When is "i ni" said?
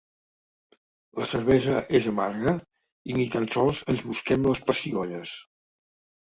3.13-3.29